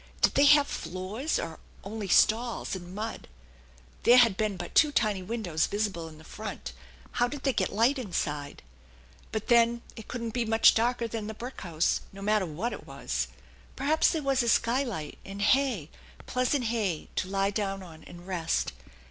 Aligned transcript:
Did 0.21 0.33
they 0.33 0.45
have 0.45 0.65
floors, 0.67 1.37
or 1.37 1.59
only 1.83 2.07
stalls 2.07 2.75
and 2.75 2.95
mud? 2.95 3.27
There 4.01 4.17
had 4.17 4.35
been 4.35 4.57
but 4.57 4.73
two 4.73 4.91
tiny 4.91 5.21
windows 5.21 5.67
visible 5.67 6.07
in 6.07 6.17
the 6.17 6.23
front; 6.23 6.73
how 7.11 7.27
did 7.27 7.43
they 7.43 7.53
get 7.53 7.71
light 7.71 7.99
inside? 7.99 8.63
But 9.31 9.47
then 9.47 9.83
it 9.95 10.07
couldn't 10.07 10.33
be 10.33 10.43
much 10.43 10.73
darker 10.73 11.07
than 11.07 11.27
the 11.27 11.35
brick 11.35 11.61
house, 11.61 12.01
no 12.11 12.23
matter 12.23 12.47
what 12.47 12.73
it 12.73 12.87
wss. 12.87 13.27
Perhaps 13.75 14.09
there 14.09 14.23
was 14.23 14.41
a 14.41 14.49
skylight, 14.49 15.19
and 15.23 15.39
hay, 15.39 15.91
pleasant 16.25 16.63
hay, 16.73 17.09
to 17.17 17.27
lie 17.27 17.51
down 17.51 17.83
on 17.83 18.03
and 18.05 18.25
rest. 18.25 18.73